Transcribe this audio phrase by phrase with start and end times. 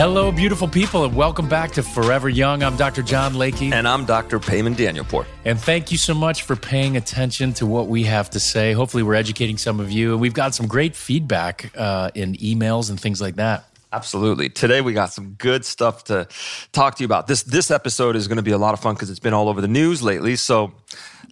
[0.00, 2.62] Hello, beautiful people, and welcome back to Forever Young.
[2.62, 3.02] I'm Dr.
[3.02, 3.70] John Layke.
[3.70, 4.38] And I'm Dr.
[4.38, 5.26] Payman Danielpour.
[5.44, 8.72] And thank you so much for paying attention to what we have to say.
[8.72, 10.12] Hopefully, we're educating some of you.
[10.12, 13.66] And we've got some great feedback uh, in emails and things like that.
[13.92, 14.48] Absolutely.
[14.48, 16.26] Today we got some good stuff to
[16.72, 17.26] talk to you about.
[17.26, 19.50] This this episode is going to be a lot of fun because it's been all
[19.50, 20.34] over the news lately.
[20.36, 20.72] So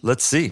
[0.03, 0.51] let's see.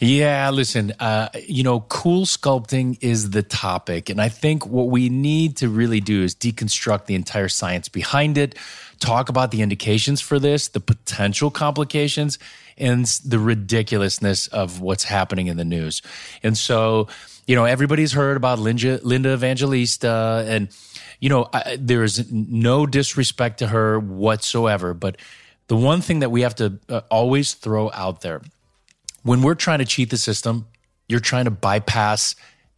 [0.00, 4.10] Yeah, listen, uh, you know, cool sculpting is the topic.
[4.10, 8.38] And I think what we need to really do is deconstruct the entire science behind
[8.38, 8.56] it,
[8.98, 12.38] talk about the indications for this, the potential complications,
[12.78, 16.02] and the ridiculousness of what's happening in the news.
[16.42, 17.08] And so,
[17.46, 20.68] you know, everybody's heard about Linda, Linda Evangelista, and,
[21.20, 24.94] you know, I, there is no disrespect to her whatsoever.
[24.94, 25.16] But
[25.68, 28.42] the one thing that we have to uh, always throw out there
[29.22, 30.66] when we're trying to cheat the system,
[31.08, 32.34] you're trying to bypass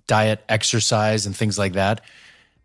[0.06, 2.00] diet, exercise, and things like that.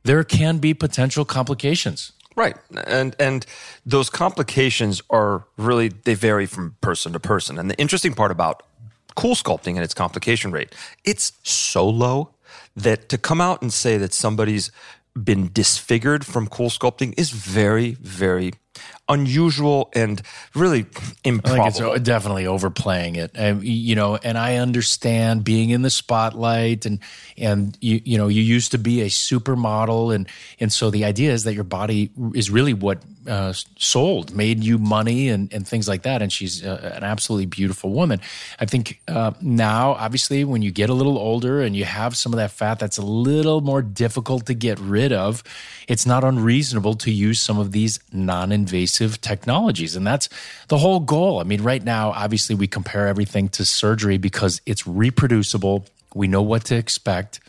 [0.03, 2.13] There can be potential complications.
[2.35, 2.55] Right.
[2.88, 3.45] And and
[3.85, 7.59] those complications are really they vary from person to person.
[7.59, 8.63] And the interesting part about
[9.16, 12.30] cool sculpting and its complication rate, it's so low
[12.75, 14.72] that to come out and say that somebody's
[15.22, 18.53] been disfigured from cool sculpting is very, very
[19.10, 20.22] unusual and
[20.56, 20.86] really
[21.24, 21.66] improbable.
[21.66, 23.32] I think it's definitely overplaying it.
[23.34, 27.00] And, you know, and I understand being in the spotlight and
[27.38, 30.28] and you you know you used to be a supermodel and
[30.60, 34.78] and so the idea is that your body is really what uh, sold, made you
[34.78, 36.22] money and and things like that.
[36.22, 38.20] And she's uh, an absolutely beautiful woman.
[38.60, 42.34] I think uh, now, obviously, when you get a little older and you have some
[42.34, 45.44] of that fat that's a little more difficult to get rid of,
[45.88, 49.95] it's not unreasonable to use some of these non-invasive invasive technologies.
[49.95, 50.30] And that's
[50.67, 51.39] the whole goal.
[51.39, 55.86] I mean, right now, obviously, we compare everything to surgery because it's reproducible.
[56.14, 57.39] We know what to expect.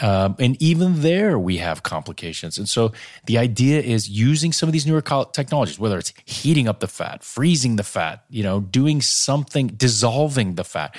[0.00, 2.56] Um, and even there, we have complications.
[2.56, 2.92] And so
[3.26, 7.24] the idea is using some of these newer technologies, whether it's heating up the fat,
[7.24, 10.94] freezing the fat, you know, doing something, dissolving the fat.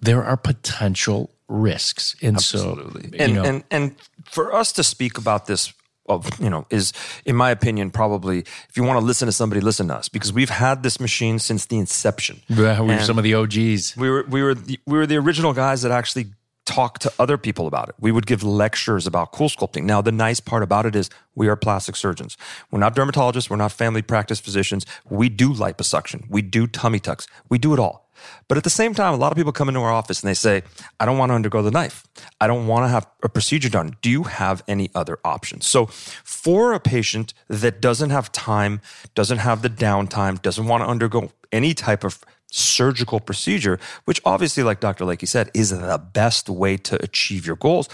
[0.00, 2.14] There are potential risks.
[2.22, 3.18] And Absolutely.
[3.18, 3.94] so, and, know, and, and
[4.24, 5.72] for us to speak about this
[6.06, 6.92] of you know is
[7.24, 10.08] in my opinion probably if you want to listen to somebody listen to us.
[10.08, 12.42] Because we've had this machine since the inception.
[12.48, 15.16] Yeah, we were some of the og's we were we were the, we were the
[15.16, 16.26] original guys that actually
[16.64, 17.94] talked to other people about it.
[17.98, 19.84] We would give lectures about cool sculpting.
[19.84, 22.36] Now the nice part about it is we are plastic surgeons.
[22.70, 23.50] We're not dermatologists.
[23.50, 24.86] We're not family practice physicians.
[25.08, 26.28] We do liposuction.
[26.28, 27.26] We do tummy tucks.
[27.48, 28.08] We do it all.
[28.48, 30.34] But at the same time, a lot of people come into our office and they
[30.34, 30.62] say,
[31.00, 32.06] I don't want to undergo the knife.
[32.40, 33.96] I don't want to have a procedure done.
[34.00, 35.66] Do you have any other options?
[35.66, 38.80] So, for a patient that doesn't have time,
[39.14, 42.20] doesn't have the downtime, doesn't want to undergo any type of
[42.52, 45.04] surgical procedure, which obviously, like Dr.
[45.04, 47.88] Layke said, is the best way to achieve your goals,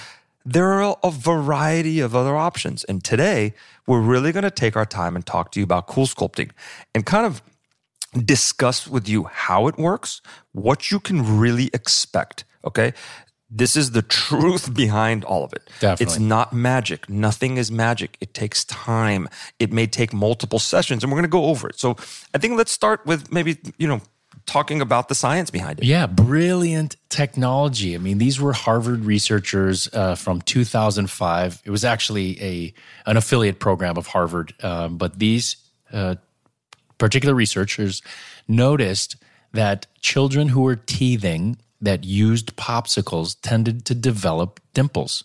[0.44, 2.84] there are a variety of other options.
[2.84, 3.54] And today,
[3.86, 6.50] we're really going to take our time and talk to you about cool sculpting
[6.94, 7.42] and kind of
[8.24, 12.44] discuss with you how it works, what you can really expect.
[12.64, 12.94] Okay.
[13.50, 15.70] This is the truth behind all of it.
[15.80, 16.04] Definitely.
[16.04, 17.08] It's not magic.
[17.08, 18.16] Nothing is magic.
[18.20, 19.28] It takes time.
[19.58, 21.78] It may take multiple sessions, and we're going to go over it.
[21.78, 21.96] So
[22.34, 24.00] I think let's start with maybe, you know,
[24.48, 25.84] talking about the science behind it.
[25.84, 27.94] Yeah, brilliant technology.
[27.94, 31.62] I mean, these were Harvard researchers uh, from 2005.
[31.64, 32.75] It was actually a
[33.06, 35.56] an affiliate program of Harvard, um, but these
[35.92, 36.16] uh,
[36.97, 38.03] particular researchers
[38.48, 39.16] noticed
[39.53, 45.25] that children who were teething that used popsicles tended to develop dimples.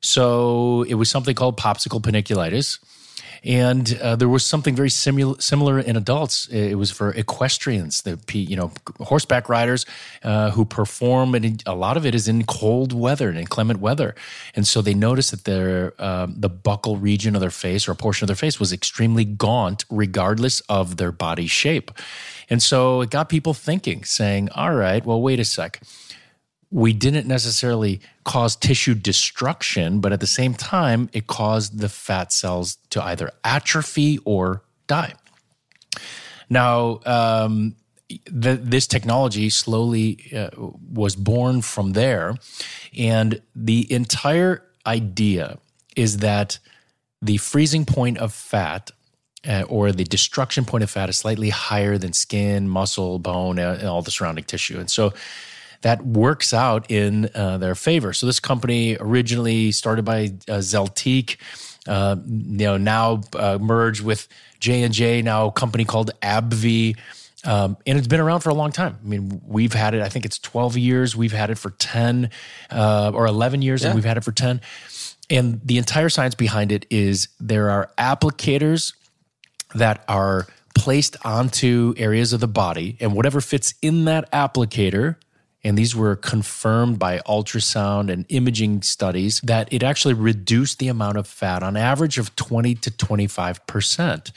[0.00, 2.78] So it was something called popsicle panniculitis.
[3.42, 6.46] And uh, there was something very simul- similar in adults.
[6.48, 9.86] It was for equestrians, the you know horseback riders
[10.22, 14.14] uh, who perform, and a lot of it is in cold weather and inclement weather.
[14.54, 17.96] And so they noticed that their um, the buccal region of their face or a
[17.96, 21.90] portion of their face was extremely gaunt, regardless of their body shape.
[22.50, 25.80] And so it got people thinking, saying, "All right, well, wait a sec."
[26.70, 32.32] We didn't necessarily cause tissue destruction, but at the same time, it caused the fat
[32.32, 35.14] cells to either atrophy or die.
[36.48, 37.74] Now, um,
[38.26, 42.36] the, this technology slowly uh, was born from there.
[42.96, 45.58] And the entire idea
[45.96, 46.58] is that
[47.22, 48.90] the freezing point of fat
[49.46, 53.86] uh, or the destruction point of fat is slightly higher than skin, muscle, bone, and
[53.86, 54.78] all the surrounding tissue.
[54.78, 55.12] And so
[55.82, 58.12] that works out in uh, their favor.
[58.12, 61.36] So this company originally started by uh, Zeltiq,
[61.88, 64.28] uh, you know, now uh, merged with
[64.58, 66.98] J and J, now a company called AbbVie.
[67.42, 68.98] Um, and it's been around for a long time.
[69.02, 70.02] I mean, we've had it.
[70.02, 71.16] I think it's twelve years.
[71.16, 72.28] We've had it for ten
[72.70, 73.88] uh, or eleven years, yeah.
[73.88, 74.60] and we've had it for ten.
[75.30, 78.92] And the entire science behind it is there are applicators
[79.74, 85.16] that are placed onto areas of the body, and whatever fits in that applicator
[85.62, 91.18] and these were confirmed by ultrasound and imaging studies that it actually reduced the amount
[91.18, 94.32] of fat on average of 20 to 25%,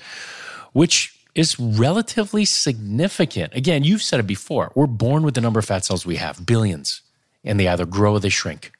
[0.73, 3.55] which is relatively significant.
[3.55, 4.71] Again, you've said it before.
[4.75, 7.01] We're born with the number of fat cells we have, billions,
[7.43, 8.72] and they either grow or they shrink.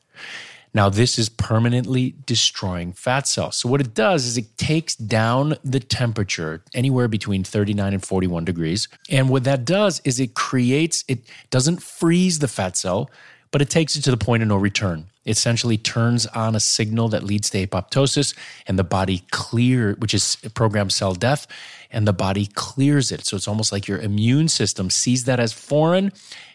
[0.75, 3.57] Now, this is permanently destroying fat cells.
[3.57, 8.45] So, what it does is it takes down the temperature anywhere between 39 and 41
[8.45, 8.87] degrees.
[9.09, 11.19] And what that does is it creates, it
[11.51, 13.11] doesn't freeze the fat cell,
[13.51, 15.07] but it takes it to the point of no return.
[15.25, 18.35] Essentially turns on a signal that leads to apoptosis
[18.67, 21.47] and the body clear, which is programmed cell death,
[21.91, 23.25] and the body clears it.
[23.25, 26.11] So it's almost like your immune system sees that as foreign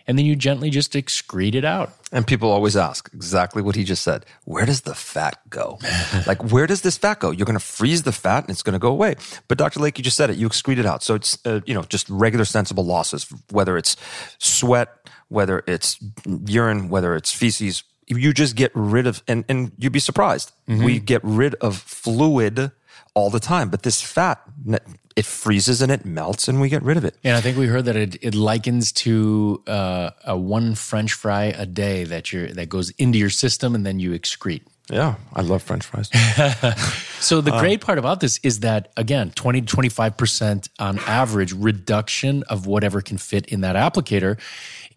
[0.08, 1.92] and then you gently just excrete it out.
[2.10, 4.24] And people always ask exactly what he just said.
[4.44, 5.78] Where does the fat go?
[6.26, 7.30] like, where does this fat go?
[7.30, 9.16] You're going to freeze the fat and it's going to go away.
[9.48, 9.80] But Dr.
[9.80, 10.38] Layke, you just said it.
[10.38, 11.02] You excrete it out.
[11.02, 13.96] So it's, uh, you know, just regular sensible losses, whether it's
[14.38, 14.88] sweat,
[15.28, 15.98] whether it's
[16.46, 17.84] urine, whether it's feces.
[18.08, 20.52] You just get rid of, and, and you'd be surprised.
[20.69, 20.84] Mm-hmm.
[20.84, 22.72] We get rid of fluid
[23.14, 23.69] all the time.
[23.69, 24.40] But this fat,
[25.16, 27.16] it freezes and it melts and we get rid of it.
[27.25, 31.46] And I think we heard that it, it likens to uh, a one French fry
[31.46, 34.62] a day that you that goes into your system and then you excrete.
[34.90, 36.08] Yeah, I love French fries.
[37.20, 41.52] so the uh, great part about this is that again, 20 to 25% on average
[41.52, 44.38] reduction of whatever can fit in that applicator.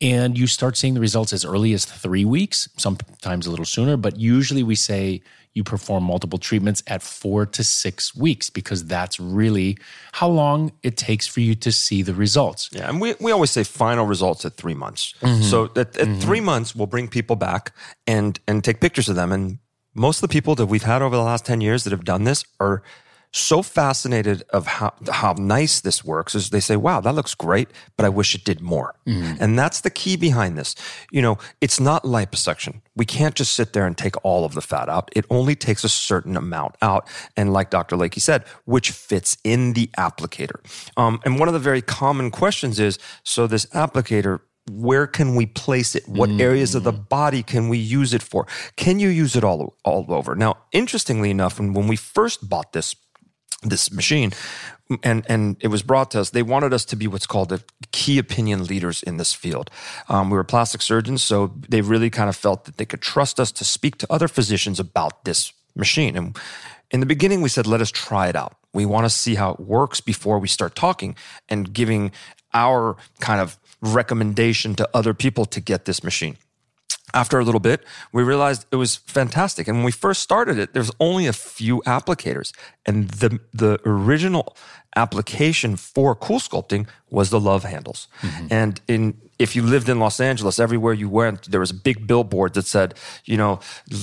[0.01, 3.97] And you start seeing the results as early as three weeks, sometimes a little sooner,
[3.97, 5.21] but usually we say
[5.53, 9.77] you perform multiple treatments at four to six weeks because that's really
[10.13, 12.69] how long it takes for you to see the results.
[12.71, 15.13] Yeah, and we, we always say final results at three months.
[15.21, 15.43] Mm-hmm.
[15.43, 16.19] So at, at mm-hmm.
[16.19, 17.73] three months, we'll bring people back
[18.07, 19.31] and and take pictures of them.
[19.31, 19.59] And
[19.93, 22.23] most of the people that we've had over the last 10 years that have done
[22.23, 22.81] this are
[23.31, 27.69] so fascinated of how how nice this works is they say, "Wow, that looks great,
[27.97, 29.41] but I wish it did more." Mm-hmm.
[29.41, 30.75] And that's the key behind this.
[31.11, 32.81] You know, it's not liposuction.
[32.95, 35.09] We can't just sit there and take all of the fat out.
[35.15, 37.07] It only takes a certain amount out,
[37.37, 37.95] and like Dr.
[37.95, 40.59] Layke said, which fits in the applicator.
[40.97, 45.47] Um, and one of the very common questions is, so this applicator where can we
[45.47, 46.07] place it?
[46.07, 46.39] What mm.
[46.39, 48.45] areas of the body can we use it for?
[48.75, 50.35] Can you use it all, all over?
[50.35, 52.95] Now, interestingly enough, when, when we first bought this
[53.61, 54.31] this machine
[55.03, 56.31] and and it was brought to us.
[56.31, 59.69] They wanted us to be what's called the key opinion leaders in this field.
[60.09, 63.39] Um, we were plastic surgeons so they really kind of felt that they could trust
[63.39, 66.15] us to speak to other physicians about this machine.
[66.17, 66.37] And
[66.89, 68.55] in the beginning we said let us try it out.
[68.73, 71.15] We want to see how it works before we start talking
[71.49, 72.11] and giving
[72.53, 76.37] our kind of recommendation to other people to get this machine
[77.13, 79.67] after a little bit, we realized it was fantastic.
[79.67, 82.53] And when we first started it, there's only a few applicators.
[82.85, 84.55] And the, the original
[84.95, 88.07] application for CoolSculpting was the love handles.
[88.21, 88.47] Mm-hmm.
[88.49, 92.05] And in if you lived in Los Angeles, everywhere you went, there was a big
[92.05, 92.93] billboard that said,
[93.25, 93.59] you know,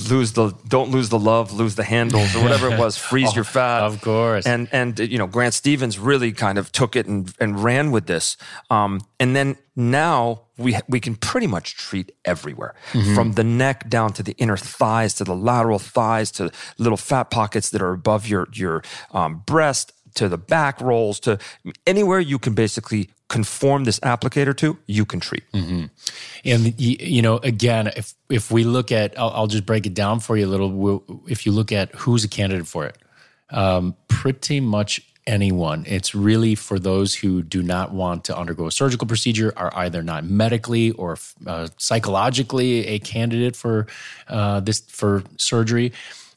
[0.09, 3.35] lose the don't lose the love, lose the handles, or whatever it was, freeze oh,
[3.35, 3.83] your fat.
[3.83, 4.45] Of course.
[4.45, 8.05] And and you know, Grant Stevens really kind of took it and and ran with
[8.07, 8.35] this.
[8.69, 13.15] Um, and then now we we can pretty much treat everywhere, mm-hmm.
[13.15, 17.25] from the neck down to the inner thighs, to the lateral thighs, to little fat
[17.31, 21.37] pockets that are above your your um, breast to the back rolls to
[21.85, 25.43] anywhere you can basically conform this applicator to, you can treat.
[25.53, 25.85] Mm-hmm.
[26.45, 30.19] And you know, again, if if we look at, I'll, I'll, just break it down
[30.19, 31.23] for you a little.
[31.27, 32.97] If you look at who's a candidate for it,
[33.51, 35.85] um, pretty much anyone.
[35.87, 40.01] It's really for those who do not want to undergo a surgical procedure, are either
[40.01, 43.87] not medically or uh, psychologically a candidate for
[44.27, 45.93] uh, this for surgery.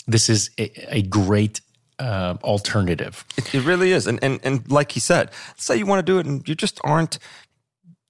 [0.07, 1.61] This is a, a great
[1.99, 3.25] uh, alternative.
[3.37, 6.19] It, it, really is, and and and like he said, say you want to do
[6.19, 7.19] it, and you just aren't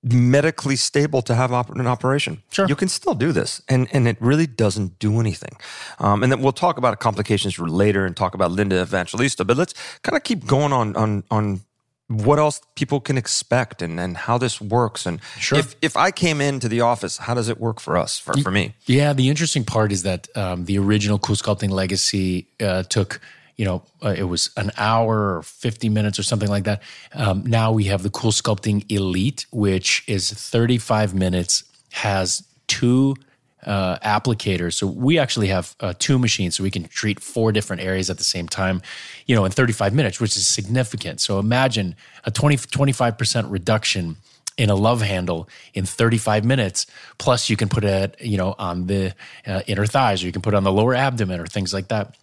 [0.03, 2.43] medically stable to have an operation.
[2.51, 5.57] Sure, you can still do this, and and it really doesn't do anything.
[5.99, 9.45] Um, and then we'll talk about complications later, and talk about Linda Evangelista.
[9.45, 11.61] But let's kind of keep going on on on
[12.09, 15.59] what else people can expect and, and how this works and sure.
[15.59, 18.51] if, if i came into the office how does it work for us for, for
[18.51, 23.21] me yeah the interesting part is that um, the original CoolSculpting legacy uh, took
[23.57, 26.83] you know, uh, it was an hour or 50 minutes or something like that.
[27.15, 33.15] Um, now we have the CoolSculpting Elite, which is 35 minutes, has two
[33.65, 34.75] uh, applicators.
[34.75, 38.19] So we actually have uh, two machines, so we can treat four different areas at
[38.19, 38.83] the same time,
[39.27, 41.21] you know, in 35 minutes, which is significant.
[41.21, 41.95] So imagine
[42.25, 44.17] a 20, 25% reduction
[44.59, 46.87] in a love handle in 35 minutes.
[47.19, 49.15] Plus, you can put it, you know, on the
[49.47, 51.89] uh, inner thighs, or you can put it on the lower abdomen, or things like
[51.89, 52.17] that.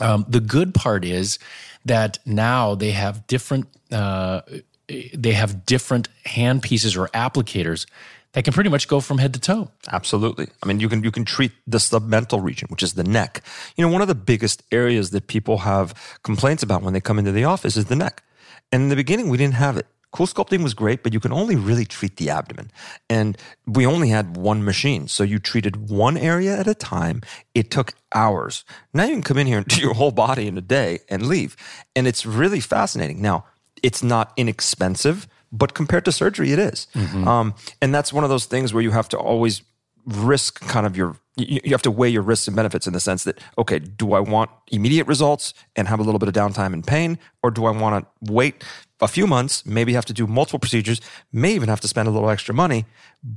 [0.00, 1.38] Um, the good part is
[1.84, 4.42] that now they have different uh,
[4.88, 7.86] they have different hand pieces or applicators
[8.32, 9.70] that can pretty much go from head to toe.
[9.90, 10.48] Absolutely.
[10.62, 13.42] I mean, you can you can treat the submental region, which is the neck.
[13.76, 17.18] You know, one of the biggest areas that people have complaints about when they come
[17.18, 18.22] into the office is the neck.
[18.70, 19.86] And in the beginning, we didn't have it.
[20.12, 22.70] Cool sculpting was great, but you can only really treat the abdomen.
[23.10, 23.36] And
[23.66, 25.08] we only had one machine.
[25.08, 27.22] So you treated one area at a time.
[27.54, 28.64] It took hours.
[28.94, 31.26] Now you can come in here and do your whole body in a day and
[31.26, 31.56] leave.
[31.94, 33.20] And it's really fascinating.
[33.20, 33.44] Now,
[33.82, 36.86] it's not inexpensive, but compared to surgery, it is.
[36.94, 37.28] Mm-hmm.
[37.28, 39.62] Um, and that's one of those things where you have to always
[40.06, 43.24] risk kind of your you have to weigh your risks and benefits in the sense
[43.24, 46.86] that okay do i want immediate results and have a little bit of downtime and
[46.86, 48.64] pain or do i want to wait
[49.00, 51.00] a few months maybe have to do multiple procedures
[51.32, 52.86] may even have to spend a little extra money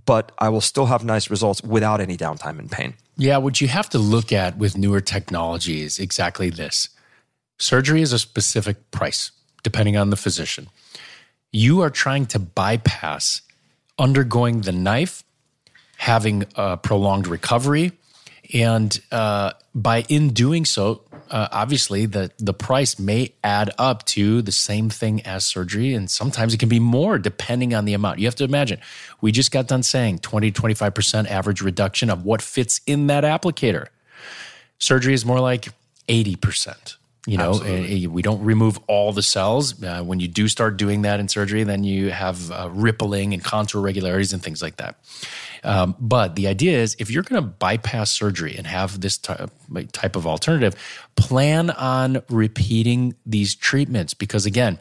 [0.06, 2.94] but i will still have nice results without any downtime and pain?
[3.18, 6.90] Yeah what you have to look at with newer technology is exactly this?
[7.58, 9.32] Surgery is a specific price
[9.64, 10.70] depending on the physician.
[11.52, 13.42] You are trying to bypass
[13.98, 15.24] undergoing the knife
[16.00, 17.92] having a prolonged recovery.
[18.54, 24.42] And uh, by in doing so, uh, obviously the the price may add up to
[24.42, 28.18] the same thing as surgery, and sometimes it can be more depending on the amount.
[28.18, 28.80] You have to imagine.
[29.22, 33.26] We just got done saying 20 25 percent average reduction of what fits in that
[33.26, 33.88] applicator.
[34.80, 35.68] Surgery is more like
[36.08, 36.96] 80 percent.
[37.28, 37.60] You know,
[38.10, 39.84] we don't remove all the cells.
[39.84, 43.44] Uh, when you do start doing that in surgery, then you have uh, rippling and
[43.44, 44.96] contour irregularities and things like that.
[45.64, 50.16] Um, but the idea is if you're going to bypass surgery and have this type
[50.16, 50.76] of alternative,
[51.16, 54.80] plan on repeating these treatments because, again,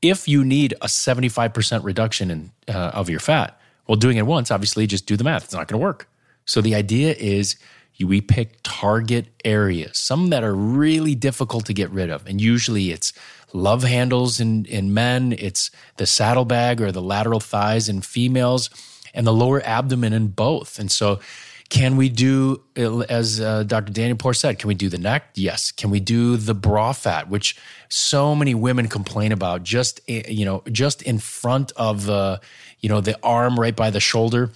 [0.00, 4.50] if you need a 75% reduction in, uh, of your fat, well, doing it once,
[4.50, 5.44] obviously, just do the math.
[5.44, 6.08] It's not going to work.
[6.44, 7.56] So the idea is
[8.04, 12.26] we pick target areas, some that are really difficult to get rid of.
[12.26, 13.12] And usually it's
[13.52, 18.70] love handles in, in men, it's the saddlebag or the lateral thighs in females
[19.14, 20.78] and the lower abdomen in both.
[20.78, 21.20] And so,
[21.68, 23.94] can we do, as uh, Dr.
[23.94, 25.30] Danielpour said, can we do the neck?
[25.34, 25.72] Yes.
[25.72, 27.56] Can we do the bra fat, which
[27.88, 32.42] so many women complain about just, eh, you know, just in front of the,
[32.80, 34.50] you know, the arm right by the shoulder?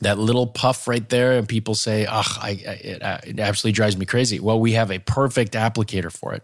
[0.00, 3.72] that little puff right there, and people say, "Ugh, I, I, it, uh, it absolutely
[3.72, 6.42] drives me crazy." Well, we have a perfect applicator for it.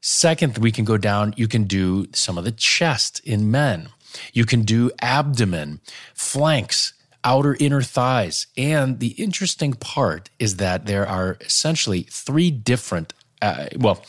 [0.00, 1.34] Second, we can go down.
[1.36, 3.88] You can do some of the chest in men.
[4.32, 5.80] You can do abdomen,
[6.14, 6.92] flanks,
[7.24, 8.46] outer inner thighs.
[8.56, 14.04] And the interesting part is that there are essentially three different, uh, well,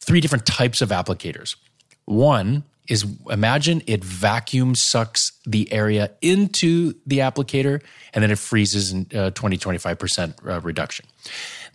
[0.00, 1.56] three different types of applicators.
[2.06, 8.92] One is imagine it vacuum sucks the area into the applicator and then it freezes
[8.92, 11.06] in uh, 20 25% uh, reduction.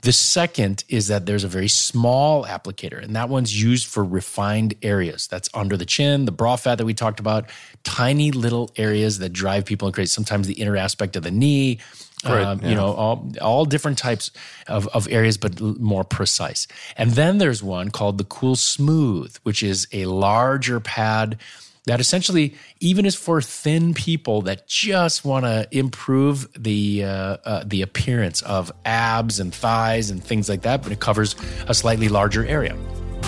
[0.01, 4.73] The second is that there's a very small applicator, and that one's used for refined
[4.81, 5.27] areas.
[5.27, 7.47] That's under the chin, the bra fat that we talked about,
[7.83, 10.07] tiny little areas that drive people crazy.
[10.07, 11.79] Sometimes the inner aspect of the knee,
[12.25, 12.69] Right, um, yeah.
[12.69, 14.31] You know, all, all different types
[14.67, 16.67] of, of areas, but more precise.
[16.97, 21.39] And then there's one called the Cool Smooth, which is a larger pad
[21.85, 27.63] that essentially even is for thin people that just want to improve the uh, uh,
[27.65, 31.35] the appearance of abs and thighs and things like that, but it covers
[31.67, 32.77] a slightly larger area.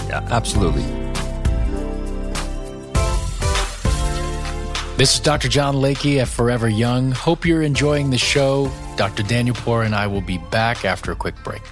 [0.07, 0.83] Yeah, absolutely.
[4.95, 5.49] This is Dr.
[5.49, 7.11] John Layke at Forever Young.
[7.11, 8.71] Hope you're enjoying the show.
[8.95, 9.23] Dr.
[9.23, 11.63] Danielpour and I will be back after a quick break.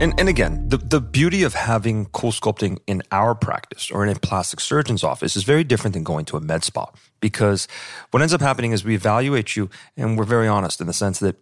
[0.00, 4.10] And, and again, the, the beauty of having cool sculpting in our practice or in
[4.10, 6.90] a plastic surgeon's office is very different than going to a med spa
[7.20, 7.68] because
[8.10, 11.20] what ends up happening is we evaluate you and we're very honest in the sense
[11.20, 11.36] that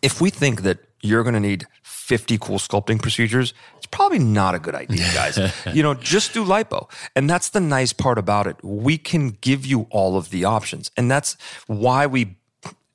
[0.00, 4.54] if we think that you're going to need 50 cool sculpting procedures, it's probably not
[4.54, 5.38] a good idea, guys.
[5.72, 6.90] you know, just do lipo.
[7.16, 8.56] And that's the nice part about it.
[8.62, 10.90] We can give you all of the options.
[10.96, 12.36] And that's why we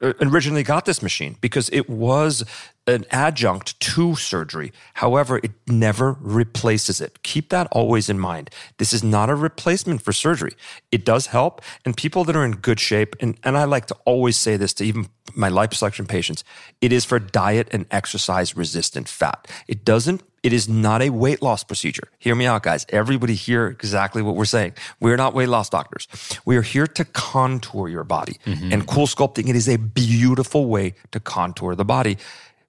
[0.01, 2.43] originally got this machine because it was
[2.87, 4.71] an adjunct to surgery.
[4.93, 7.21] However, it never replaces it.
[7.23, 8.49] Keep that always in mind.
[8.77, 10.55] This is not a replacement for surgery.
[10.91, 11.61] It does help.
[11.85, 14.73] And people that are in good shape, and, and I like to always say this
[14.75, 16.43] to even my liposuction patients,
[16.79, 19.47] it is for diet and exercise resistant fat.
[19.67, 22.07] It doesn't It is not a weight loss procedure.
[22.19, 22.85] Hear me out, guys.
[22.89, 24.73] Everybody hear exactly what we're saying.
[25.01, 26.07] We're not weight loss doctors.
[26.45, 28.37] We are here to contour your body.
[28.45, 28.71] Mm-hmm.
[28.71, 32.17] And cool sculpting, it is a beautiful way to contour the body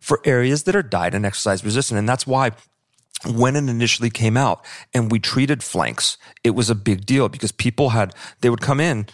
[0.01, 1.99] for areas that are diet and exercise resistant.
[1.99, 2.53] And that's why
[3.27, 4.65] when it initially came out
[4.95, 8.81] and we treated flanks, it was a big deal because people had, they would come
[8.81, 9.07] in,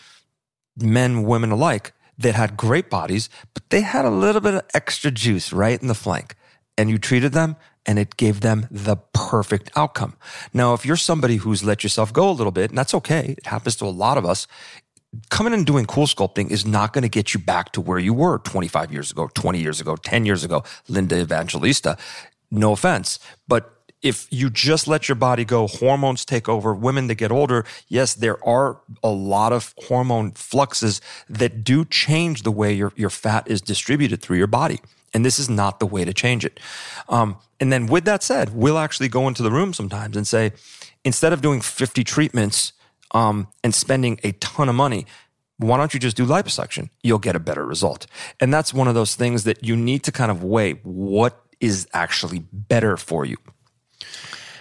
[0.76, 5.10] men, women alike, that had great bodies, but they had a little bit of extra
[5.10, 6.36] juice right in the flank.
[6.76, 10.16] And you treated them and it gave them the perfect outcome.
[10.52, 13.46] Now, if you're somebody who's let yourself go a little bit, and that's okay, it
[13.46, 14.46] happens to a lot of us,
[15.30, 18.14] coming and doing cool sculpting is not going to get you back to where you
[18.14, 21.96] were 25 years ago, 20 years ago, 10 years ago, Linda Evangelista.
[22.50, 23.18] No offense,
[23.48, 23.70] but
[24.04, 26.74] if you just let your body go, hormones take over.
[26.74, 32.42] Women that get older, yes, there are a lot of hormone fluxes that do change
[32.42, 34.78] the way your, your fat is distributed through your body.
[35.14, 36.60] And this is not the way to change it.
[37.08, 40.52] Um, and then with that said, we'll actually go into the room sometimes and say,
[41.02, 42.73] instead of doing 50 treatments
[43.14, 45.06] um, and spending a ton of money,
[45.58, 46.90] why don't you just do liposuction?
[47.02, 48.06] You'll get a better result.
[48.40, 51.86] And that's one of those things that you need to kind of weigh what is
[51.94, 53.36] actually better for you.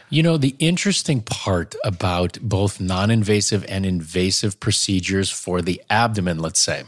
[0.10, 6.38] You know, the interesting part about both non invasive and invasive procedures for the abdomen,
[6.38, 6.84] let's say,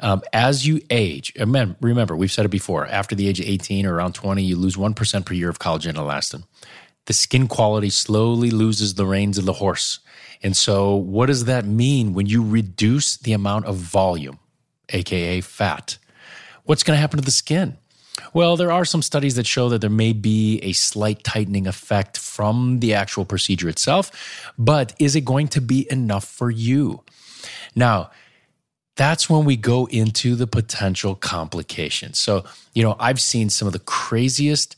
[0.00, 3.94] um, as you age, remember, we've said it before, after the age of 18 or
[3.94, 6.44] around 20, you lose 1% per year of collagen and elastin.
[7.06, 10.00] The skin quality slowly loses the reins of the horse.
[10.44, 14.38] And so, what does that mean when you reduce the amount of volume,
[14.90, 15.96] AKA fat?
[16.64, 17.78] What's going to happen to the skin?
[18.34, 22.18] Well, there are some studies that show that there may be a slight tightening effect
[22.18, 27.02] from the actual procedure itself, but is it going to be enough for you?
[27.74, 28.10] Now,
[28.96, 32.18] that's when we go into the potential complications.
[32.18, 34.76] So, you know, I've seen some of the craziest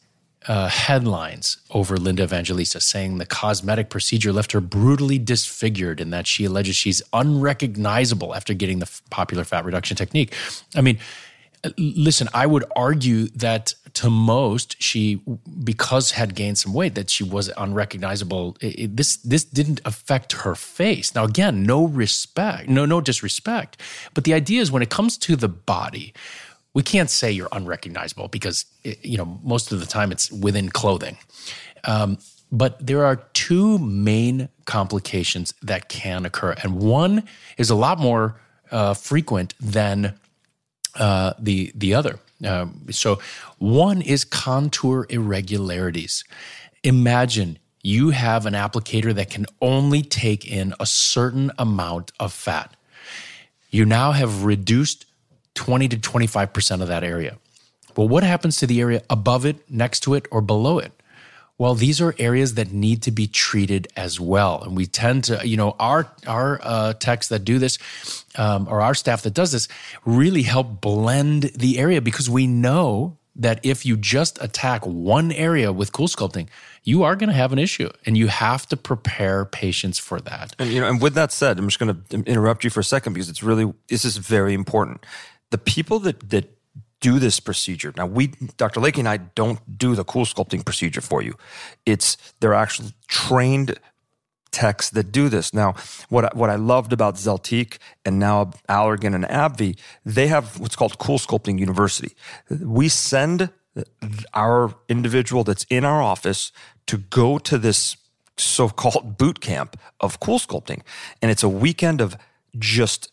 [0.48, 6.26] uh, headlines over Linda Evangelista saying the cosmetic procedure left her brutally disfigured and that
[6.26, 10.32] she alleges she's unrecognizable after getting the popular fat reduction technique.
[10.74, 10.98] I mean,
[11.78, 15.22] listen, I would argue that to most, she
[15.64, 18.56] because had gained some weight that she was unrecognizable.
[18.60, 21.14] It, it, this this didn't affect her face.
[21.14, 23.80] Now again, no respect, no no disrespect,
[24.14, 26.12] but the idea is when it comes to the body,
[26.76, 31.16] we can't say you're unrecognizable because you know most of the time it's within clothing.
[31.84, 32.18] Um,
[32.52, 37.24] but there are two main complications that can occur, and one
[37.56, 38.38] is a lot more
[38.70, 40.18] uh, frequent than
[40.96, 42.18] uh, the the other.
[42.44, 43.20] Uh, so
[43.56, 46.24] one is contour irregularities.
[46.84, 52.76] Imagine you have an applicator that can only take in a certain amount of fat.
[53.70, 55.06] You now have reduced
[55.56, 57.38] 20 to 25% of that area.
[57.96, 60.92] Well, what happens to the area above it, next to it, or below it?
[61.58, 65.40] Well, these are areas that need to be treated as well, and we tend to,
[65.42, 67.78] you know, our our uh, techs that do this,
[68.36, 69.66] um, or our staff that does this,
[70.04, 75.72] really help blend the area because we know that if you just attack one area
[75.72, 76.48] with cool sculpting,
[76.84, 80.54] you are going to have an issue, and you have to prepare patients for that.
[80.58, 82.84] And you know, and with that said, I'm just going to interrupt you for a
[82.84, 85.06] second because it's really this is very important.
[85.50, 86.56] The people that that
[87.00, 87.92] do this procedure.
[87.96, 88.80] Now, we, Dr.
[88.80, 91.36] Layke and I don't do the cool sculpting procedure for you.
[91.84, 93.78] It's, they're actually trained
[94.50, 95.52] techs that do this.
[95.52, 95.74] Now,
[96.08, 100.98] what, what I loved about Zeltiq and now Allergan and AbbVie, they have what's called
[100.98, 102.16] Cool Sculpting University.
[102.48, 103.50] We send
[104.32, 106.50] our individual that's in our office
[106.86, 107.96] to go to this
[108.38, 110.80] so-called boot camp of cool sculpting.
[111.20, 112.16] And it's a weekend of
[112.58, 113.10] just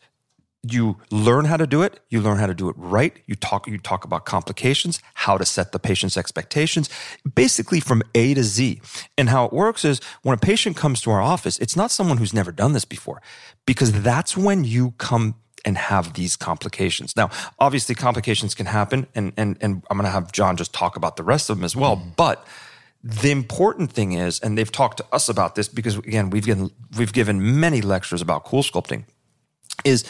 [0.63, 3.67] you learn how to do it you learn how to do it right you talk
[3.67, 6.89] you talk about complications how to set the patient's expectations
[7.36, 8.82] basically from a to z
[9.17, 12.17] and how it works is when a patient comes to our office it's not someone
[12.17, 13.21] who's never done this before
[13.65, 19.34] because that's when you come and have these complications now obviously complications can happen and
[19.36, 21.76] and, and i'm going to have john just talk about the rest of them as
[21.76, 22.15] well mm.
[22.15, 22.47] but
[23.04, 26.71] the important thing is and they've talked to us about this because again we've given
[26.97, 29.04] we've given many lectures about cool sculpting
[29.84, 30.06] is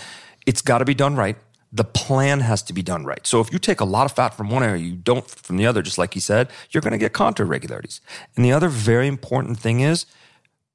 [0.46, 1.38] it's got to be done right.
[1.72, 3.26] The plan has to be done right.
[3.26, 5.66] So if you take a lot of fat from one area, you don't from the
[5.66, 8.00] other, just like he said, you're going to get contour irregularities.
[8.36, 10.06] And the other very important thing is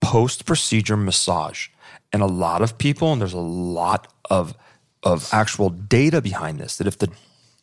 [0.01, 1.69] post procedure massage.
[2.13, 4.57] And a lot of people, and there's a lot of
[5.05, 7.09] of actual data behind this, that if the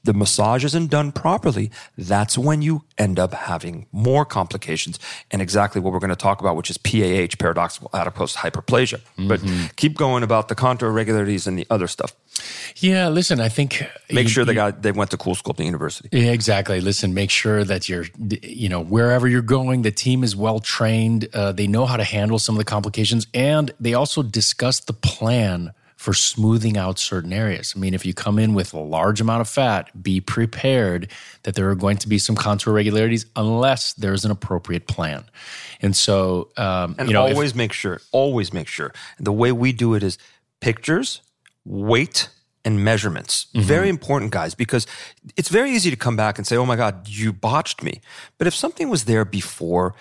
[0.05, 4.99] the massage isn't done properly, that's when you end up having more complications
[5.31, 9.01] and exactly what we're going to talk about, which is PAH, paradoxical adipose hyperplasia.
[9.17, 9.27] Mm-hmm.
[9.27, 9.41] But
[9.75, 12.15] keep going about the contour irregularities and the other stuff.
[12.77, 16.09] Yeah, listen, I think make you, sure they got they went to Cool Sculpting University.
[16.11, 16.81] Yeah, exactly.
[16.81, 21.27] Listen, make sure that you're you know wherever you're going, the team is well trained.
[21.33, 24.93] Uh, they know how to handle some of the complications, and they also discuss the
[24.93, 27.73] plan for smoothing out certain areas.
[27.75, 31.09] I mean, if you come in with a large amount of fat, be prepared
[31.43, 35.23] that there are going to be some contour irregularities unless there's an appropriate plan.
[35.81, 38.93] And so, um, and you know, always if, make sure, always make sure.
[39.19, 40.17] The way we do it is
[40.59, 41.21] pictures,
[41.63, 42.29] weight,
[42.65, 43.47] and measurements.
[43.53, 43.67] Mm-hmm.
[43.67, 44.87] Very important, guys, because
[45.37, 48.01] it's very easy to come back and say, oh my God, you botched me.
[48.37, 49.95] But if something was there before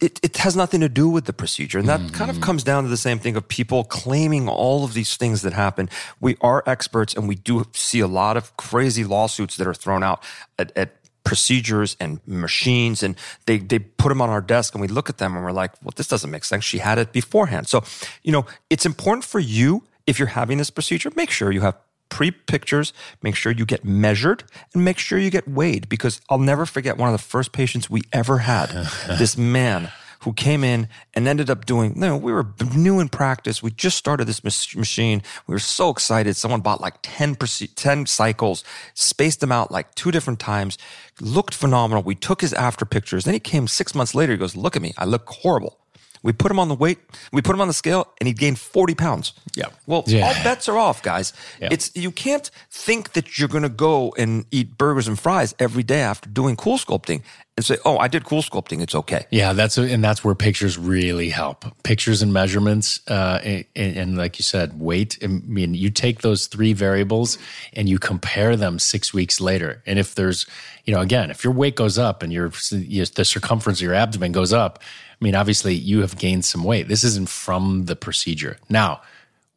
[0.00, 1.78] it, it has nothing to do with the procedure.
[1.78, 2.14] And that mm-hmm.
[2.14, 2.42] kind of mm.
[2.42, 5.88] comes down to the same thing of people claiming all of these things that happen.
[6.20, 10.02] We are experts and we do see a lot of crazy lawsuits that are thrown
[10.02, 10.22] out
[10.58, 14.88] at, at procedures and machines and they they put them on our desk and we
[14.88, 17.68] look at them and we're like well this doesn't make sense she had it beforehand
[17.68, 17.84] so
[18.22, 21.76] you know it's important for you if you're having this procedure make sure you have
[22.10, 22.92] pre pictures,
[23.22, 24.44] make sure you get measured,
[24.74, 25.88] and make sure you get weighed.
[25.88, 28.66] Because I'll never forget one of the first patients we ever had.
[29.18, 33.08] this man who came in and ended up doing, you know, we were new in
[33.08, 33.62] practice.
[33.62, 35.22] We just started this machine.
[35.46, 36.36] We were so excited.
[36.36, 40.76] Someone bought like 10, 10 cycles, spaced them out like two different times,
[41.20, 42.02] looked phenomenal.
[42.02, 43.24] We took his after pictures.
[43.24, 44.32] Then he came six months later.
[44.32, 44.92] He goes, look at me.
[44.98, 45.78] I look horrible.
[46.22, 46.98] We put him on the weight,
[47.32, 49.32] we put him on the scale, and he gained 40 pounds.
[49.56, 49.66] Yeah.
[49.86, 50.26] Well, yeah.
[50.26, 51.32] all bets are off, guys.
[51.60, 51.68] Yeah.
[51.70, 56.00] It's you can't think that you're gonna go and eat burgers and fries every day
[56.00, 57.22] after doing cool sculpting
[57.56, 58.80] and say, "Oh, I did cool sculpting.
[58.80, 61.64] It's okay." Yeah, that's and that's where pictures really help.
[61.82, 65.18] Pictures and measurements, uh, and, and, like you said, weight.
[65.22, 67.38] I mean, you take those three variables
[67.74, 70.46] and you compare them six weeks later, and if there's,
[70.84, 74.32] you know, again, if your weight goes up and your the circumference of your abdomen
[74.32, 74.82] goes up
[75.20, 76.88] I mean, obviously, you have gained some weight.
[76.88, 78.56] This isn't from the procedure.
[78.68, 79.02] Now,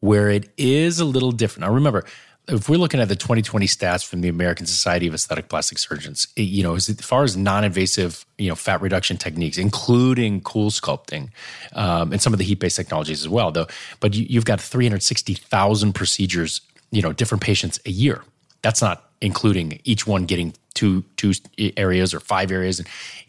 [0.02, 1.62] where it is a little different.
[1.62, 2.04] Now, remember,
[2.50, 6.28] if we're looking at the 2020 stats from the American Society of Aesthetic Plastic Surgeons,
[6.36, 11.30] it, you know, as far as non-invasive, you know, fat reduction techniques, including cool sculpting
[11.74, 13.68] um, and some of the heat-based technologies as well, though.
[14.02, 16.60] But you, you've got 360,000 procedures,
[16.92, 18.24] you know, different patients a year.
[18.62, 21.34] That's not including each one getting two two
[21.78, 22.84] areas or five areas.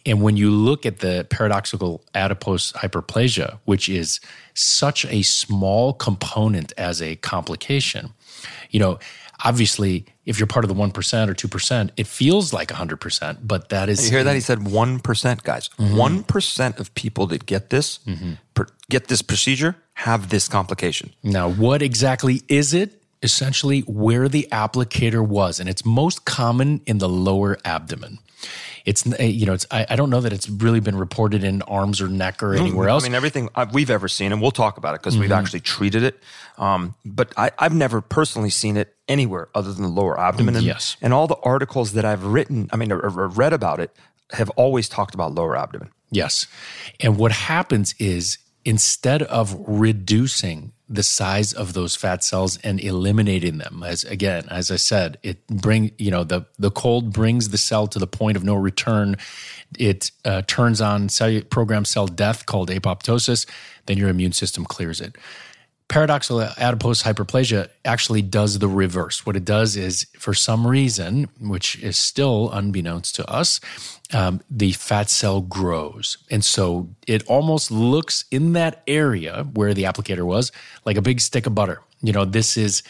[0.04, 4.20] And when you look at the paradoxical adipose hyperplasia, which is
[4.54, 8.10] such a small component as a complication,
[8.70, 8.98] you know,
[9.44, 10.88] obviously if you're part of the 1%
[11.28, 14.04] or 2%, it feels like 100%, but that is.
[14.04, 14.34] You hear that?
[14.34, 15.68] He said 1%, guys.
[15.78, 15.98] Mm-hmm.
[15.98, 18.32] 1% of people that get this, mm-hmm.
[18.54, 21.12] per, get this procedure, have this complication.
[21.22, 23.02] Now, what exactly is it?
[23.24, 28.18] Essentially where the applicator was, and it's most common in the lower abdomen.
[28.84, 31.62] It's eh, you know it's I, I don't know that it's really been reported in
[31.62, 33.02] arms or neck or anywhere else.
[33.02, 35.22] I mean everything we've ever seen, and we'll talk about it because mm-hmm.
[35.22, 36.22] we've actually treated it.
[36.58, 40.54] Um, but I, I've never personally seen it anywhere other than the lower abdomen.
[40.56, 43.80] And, yes, and all the articles that I've written, I mean, or, or read about
[43.80, 43.90] it,
[44.32, 45.90] have always talked about lower abdomen.
[46.10, 46.46] Yes,
[47.00, 53.56] and what happens is instead of reducing the size of those fat cells and eliminating
[53.56, 57.58] them as again as i said it bring you know the the cold brings the
[57.58, 59.16] cell to the point of no return.
[59.78, 63.46] It uh, turns on cell program cell death called apoptosis.
[63.86, 65.16] Then your immune system clears it
[65.88, 69.26] paradoxical adipose hyperplasia actually does the reverse.
[69.26, 73.60] What it does is, for some reason, which is still unbeknownst to us,
[74.12, 76.18] um, the fat cell grows.
[76.30, 80.52] And so it almost looks in that area where the applicator was
[80.84, 81.80] like a big stick of butter.
[82.02, 82.82] You know, this is,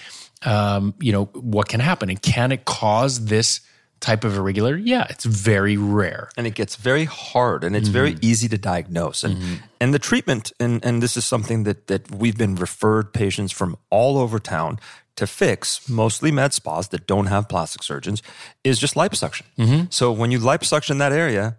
[0.42, 2.11] um, you know, what can happen?
[2.11, 3.61] And can it cause this?
[4.05, 6.29] Type of irregular, yeah, it's very rare.
[6.37, 7.93] And it gets very hard and it's mm-hmm.
[7.93, 9.25] very easy to diagnose.
[9.25, 9.55] And mm-hmm.
[9.81, 13.77] and the treatment, and, and this is something that that we've been referred patients from
[13.90, 14.79] all over town
[15.17, 18.23] to fix, mostly med spas that don't have plastic surgeons,
[18.62, 19.45] is just liposuction.
[19.59, 19.87] Mm-hmm.
[19.90, 21.57] So when you liposuction that area,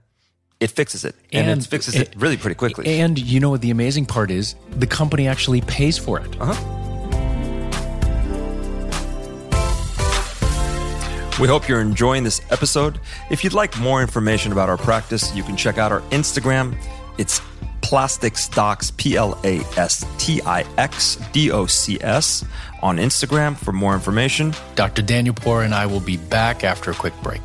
[0.60, 3.00] it fixes it and, and it fixes it, it, really pretty quickly.
[3.00, 4.56] And you know what the amazing part is?
[4.78, 6.40] The company actually pays for it.
[6.40, 6.85] Uh-huh.
[11.38, 12.98] We hope you're enjoying this episode.
[13.30, 16.78] If you'd like more information about our practice, you can check out our Instagram.
[17.18, 17.42] It's
[17.82, 22.46] Plastix Docs, P L A S T I X D O C S,
[22.82, 24.54] on Instagram for more information.
[24.76, 25.02] Dr.
[25.02, 27.42] Danielpour and I will be back after a quick break.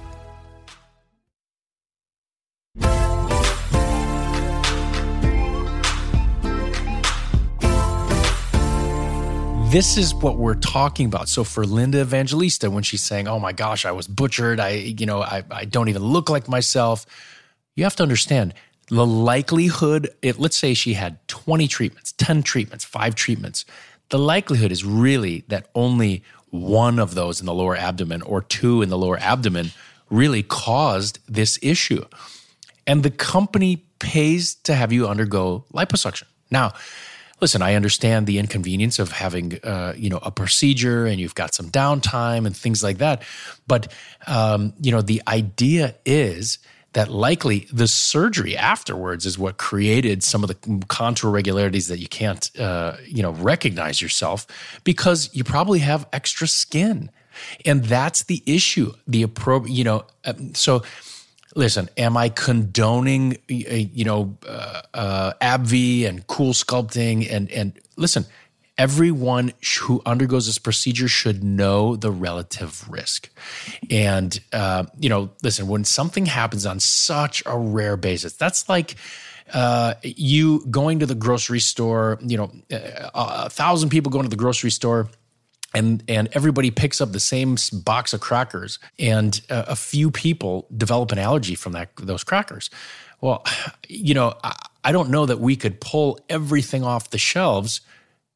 [9.71, 11.29] This is what we're talking about.
[11.29, 14.59] So for Linda Evangelista, when she's saying, "Oh my gosh, I was butchered.
[14.59, 17.07] I, you know, I, I don't even look like myself,"
[17.77, 18.55] you have to understand
[18.89, 20.11] the likelihood.
[20.23, 23.65] Let's say she had twenty treatments, ten treatments, five treatments.
[24.09, 28.83] The likelihood is really that only one of those in the lower abdomen or two
[28.83, 29.71] in the lower abdomen
[30.11, 32.05] really caused this issue,
[32.89, 36.25] and the company pays to have you undergo liposuction.
[36.51, 36.73] Now
[37.41, 41.55] listen, I understand the inconvenience of having, uh, you know, a procedure and you've got
[41.55, 43.23] some downtime and things like that.
[43.67, 43.93] But,
[44.27, 46.59] um, you know, the idea is
[46.93, 52.09] that likely the surgery afterwards is what created some of the contour regularities that you
[52.09, 54.47] can't, uh, you know, recognize yourself
[54.83, 57.11] because you probably have extra skin.
[57.65, 58.93] And that's the issue.
[59.07, 60.83] The appropriate, you know, um, so
[61.55, 68.27] listen, am I condoning you know uh, uh, and cool sculpting and and listen,
[68.79, 73.29] everyone who undergoes this procedure should know the relative risk.
[73.91, 78.97] And uh, you know, listen, when something happens on such a rare basis, that's like.
[79.53, 84.29] Uh, you going to the grocery store, you know, a, a thousand people going to
[84.29, 85.09] the grocery store,
[85.75, 90.67] and and everybody picks up the same box of crackers and uh, a few people
[90.77, 92.71] develop an allergy from that those crackers.
[93.21, 93.45] Well
[93.89, 94.55] you know I,
[94.85, 97.81] I don't know that we could pull everything off the shelves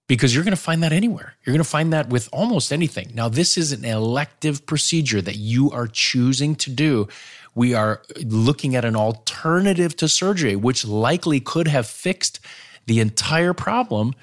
[0.07, 1.35] because you're going to find that anywhere.
[1.45, 3.11] You're going to find that with almost anything.
[3.15, 7.09] Now this is an elective procedure that you are choosing to do.
[7.55, 12.41] We are looking at an alternative to surgery which likely could have fixed
[12.87, 14.15] the entire problem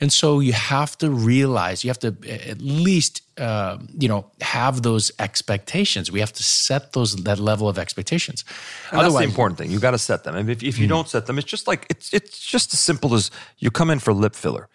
[0.00, 2.14] and so you have to realize, you have to
[2.50, 6.12] at least, uh, you know, have those expectations.
[6.12, 8.44] We have to set those that level of expectations.
[8.90, 9.70] And Otherwise, that's the important thing.
[9.70, 10.36] You got to set them.
[10.36, 10.94] And if, if you mm-hmm.
[10.94, 13.98] don't set them, it's just like it's it's just as simple as you come in
[13.98, 14.68] for lip filler.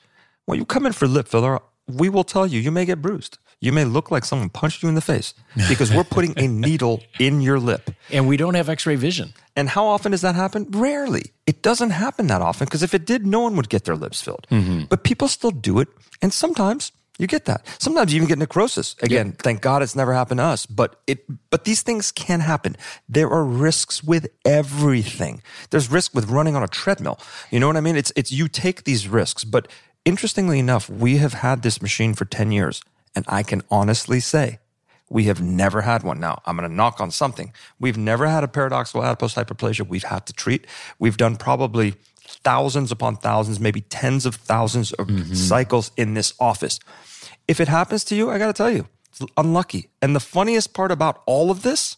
[0.46, 3.38] When you come in for lip filler, we will tell you you may get bruised
[3.62, 5.34] you may look like someone punched you in the face
[5.70, 7.92] because we're putting a needle in your lip.
[8.10, 9.34] And we don't have x ray vision.
[9.56, 10.68] And how often does that happen?
[10.72, 11.32] Rarely.
[11.46, 14.22] It doesn't happen that often because if it did, no one would get their lips
[14.22, 14.48] filled.
[14.50, 14.86] Mm-hmm.
[14.90, 15.88] But people still do it.
[16.22, 17.66] And sometimes you get that.
[17.78, 18.96] Sometimes you even get necrosis.
[19.04, 19.34] Again, yeah.
[19.38, 20.66] thank God it's never happened to us.
[20.66, 22.76] But it but these things can happen.
[23.08, 25.44] There are risks with everything.
[25.70, 27.20] There's risk with running on a treadmill.
[27.52, 27.96] You know what I mean?
[27.96, 29.44] It's it's you take these risks.
[29.44, 29.68] But
[30.04, 32.82] interestingly enough, we have had this machine for 10 years.
[33.16, 34.60] And I can honestly say,
[35.10, 36.20] we have never had one.
[36.20, 37.52] Now, I'm going to knock on something.
[37.80, 40.66] We've never had a paradoxical adipose hyperplasia we've had to treat.
[41.00, 45.34] We've done probably thousands upon thousands, maybe tens of thousands of mm-hmm.
[45.34, 46.80] cycles in this office.
[47.48, 49.90] If it happens to you, I got to tell you, it's unlucky.
[50.02, 51.98] And the funniest part about all of this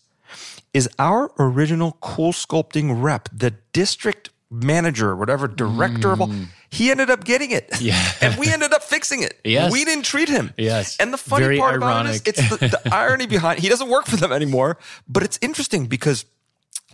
[0.74, 6.14] is our original cool sculpting rep, the district manager whatever, director mm.
[6.14, 6.48] of all, mm.
[6.74, 7.70] He ended up getting it.
[7.84, 8.02] Yeah.
[8.22, 9.38] and we ended up fixing it.
[9.44, 9.70] Yes.
[9.70, 10.54] We didn't treat him.
[10.58, 10.96] Yes.
[10.98, 11.84] And the funny Very part ironic.
[11.84, 14.78] about it is it's the, the irony behind he doesn't work for them anymore.
[15.06, 16.24] But it's interesting because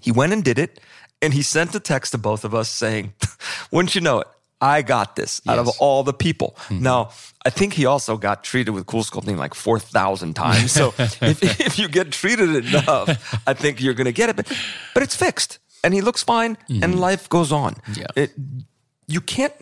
[0.01, 0.79] he went and did it
[1.21, 3.13] and he sent a text to both of us saying,
[3.71, 4.27] Wouldn't you know it?
[4.59, 6.55] I got this out of all the people.
[6.57, 6.83] Mm-hmm.
[6.83, 7.11] Now,
[7.45, 10.71] I think he also got treated with cool sculpting like 4,000 times.
[10.71, 14.35] So if, if you get treated enough, I think you're going to get it.
[14.35, 14.51] But,
[14.93, 16.83] but it's fixed and he looks fine mm-hmm.
[16.83, 17.75] and life goes on.
[17.95, 18.07] Yeah.
[18.15, 18.31] It,
[19.09, 19.53] you can't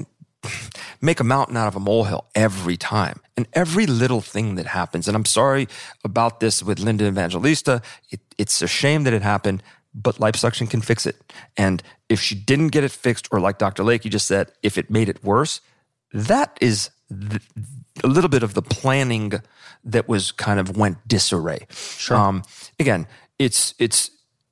[1.02, 3.20] make a mountain out of a molehill every time.
[3.36, 5.68] And every little thing that happens, and I'm sorry
[6.04, 10.82] about this with Linda Evangelista, it, it's a shame that it happened, but liposuction can
[10.82, 11.16] fix it.
[11.56, 13.84] And if she didn't get it fixed, or like Dr.
[13.84, 15.62] Layke, you just said, if it made it worse,
[16.14, 17.42] that is the,
[18.04, 19.34] a little bit of the planning
[19.84, 21.66] that was kind of went disarray.
[21.70, 22.18] Sure.
[22.18, 22.44] Um,
[22.80, 23.08] again,
[23.40, 24.12] it's it's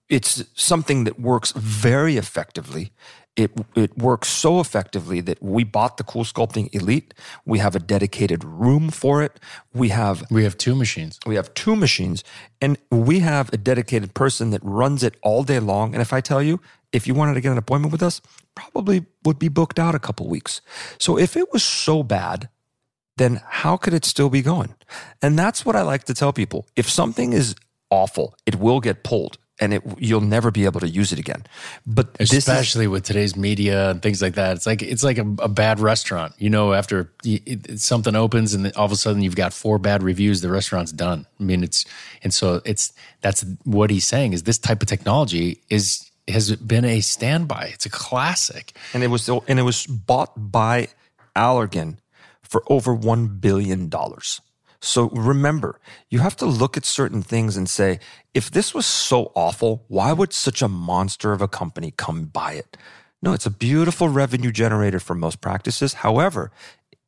[0.10, 2.92] it's something that works very effectively.
[3.36, 7.14] It, it works so effectively that we bought the Cool Sculpting Elite.
[7.46, 9.42] We have a dedicated room for it.
[9.74, 11.20] We have we have two machines.
[11.26, 12.24] We have two machines,
[12.62, 15.94] and we have a dedicated person that runs it all day long.
[15.94, 16.62] And if I tell you,
[16.94, 18.22] if you wanted to get an appointment with us,
[18.56, 20.62] probably would be booked out a couple weeks.
[20.98, 22.48] So if it was so bad,
[23.18, 24.76] then how could it still be going?
[25.22, 26.68] And that's what I like to tell people.
[26.78, 27.56] If something is
[27.90, 31.46] awful, it will get pulled and it, you'll never be able to use it again.
[31.86, 35.28] But especially is, with today's media and things like that, it's like it's like a,
[35.40, 36.34] a bad restaurant.
[36.38, 40.04] You know, after it, something opens and all of a sudden you've got four bad
[40.04, 41.26] reviews, the restaurant's done.
[41.40, 41.86] I mean, it's
[42.24, 46.86] and so it's that's what he's saying is this type of technology is has been
[46.86, 47.70] a standby.
[47.74, 50.90] It's a classic, and it was and it was bought by
[51.36, 51.98] Allergan
[52.44, 54.42] for over one billion dollars.
[54.86, 58.00] So remember, you have to look at certain things and say,
[58.34, 62.54] if this was so awful, why would such a monster of a company come buy
[62.54, 62.78] it?
[63.22, 65.96] No, it's a beautiful revenue generator for most practices.
[65.96, 66.52] However,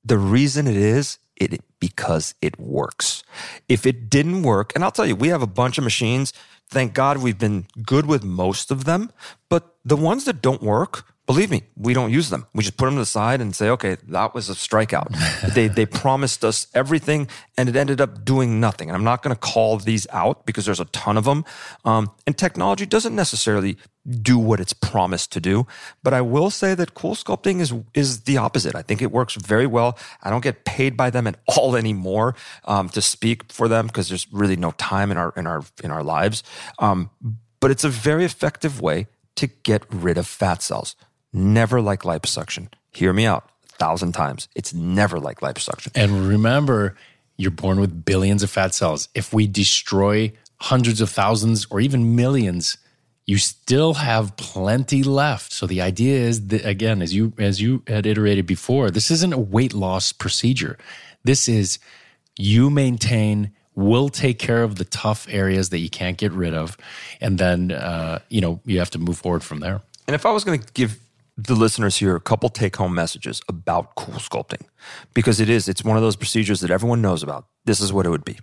[0.04, 3.24] the reason it is, it because it works.
[3.70, 6.34] If it didn't work, and I'll tell you, we have a bunch of machines.
[6.70, 9.12] Thank God we've been good with most of them,
[9.50, 12.48] but the ones that don't work, Believe me, we don't use them.
[12.54, 15.54] We just put them to the side and say, okay, that was a strikeout.
[15.54, 18.88] they, they promised us everything and it ended up doing nothing.
[18.88, 21.44] And I'm not going to call these out because there's a ton of them.
[21.84, 23.78] Um, and technology doesn't necessarily
[24.22, 25.68] do what it's promised to do.
[26.02, 28.74] But I will say that cool sculpting is, is the opposite.
[28.74, 30.00] I think it works very well.
[30.24, 34.08] I don't get paid by them at all anymore um, to speak for them because
[34.08, 36.42] there's really no time in our, in our, in our lives.
[36.80, 37.10] Um,
[37.60, 40.96] but it's a very effective way to get rid of fat cells.
[41.34, 42.70] Never like liposuction.
[42.92, 44.48] Hear me out a thousand times.
[44.56, 45.92] It's never like liposuction.
[45.96, 46.96] And remember,
[47.38, 49.10] you're born with billions of fat cells.
[49.14, 52.78] If we destroy hundreds of thousands or even millions,
[53.26, 55.52] you still have plenty left.
[55.52, 59.34] So the idea is that again, as you as you had iterated before, this isn't
[59.34, 60.78] a weight loss procedure.
[61.24, 61.78] This is
[62.38, 66.78] you maintain will take care of the tough areas that you can't get rid of,
[67.22, 69.82] and then uh, you know you have to move forward from there.
[70.08, 70.98] And if I was going to give
[71.38, 74.64] the listeners here a couple take home messages about cool sculpting.
[75.14, 77.48] Because it is it's one of those procedures that everyone knows about.
[77.66, 78.40] This is what it would be.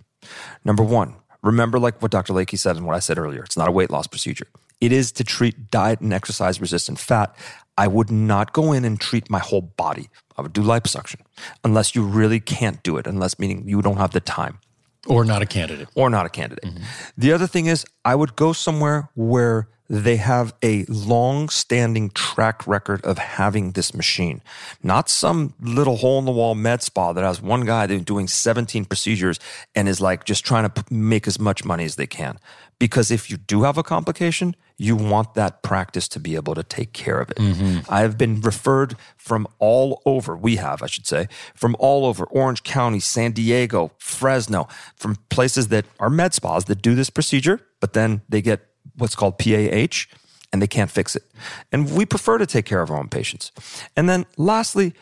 [0.63, 3.43] Number one remember like what dr layke said and what i said earlier.
[3.43, 4.47] It's not a weight loss procedure.
[4.81, 7.35] It is to treat diet and exercise resistant fat.
[7.77, 10.09] I would not go in and treat my whole body.
[10.37, 11.21] I would do liposuction.
[11.63, 13.07] Unless you really can't do it.
[13.07, 14.59] Unless meaning you don't have the time.
[15.07, 15.87] Or not a candidate.
[15.95, 16.63] Or not a candidate.
[16.63, 16.83] Mm-hmm.
[17.17, 22.65] the other thing is i would go somewhere where they have a long standing track
[22.65, 24.41] record of having this machine.
[24.81, 28.85] Not some little hole in the wall med spa that has one guy doing 17
[28.85, 29.39] procedures
[29.75, 32.39] and is like just trying to make as much money as they can.
[32.77, 36.63] Because if you do have a complication, you want that practice to be able to
[36.63, 37.37] take care of it.
[37.37, 37.79] Mm-hmm.
[37.89, 42.25] I have been referred from all over, we have, I should say, from all over
[42.25, 44.67] Orange County, San Diego, Fresno,
[44.97, 48.67] from places that are med spas that do this procedure, but then they get
[48.97, 50.05] what's called PAH
[50.51, 51.23] and they can't fix it.
[51.71, 53.51] And we prefer to take care of our own patients.
[53.95, 54.93] And then lastly,